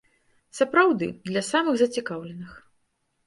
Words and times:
Сапраўды, 0.59 1.09
для 1.29 1.43
самых 1.49 1.77
зацікаўленых. 1.83 2.57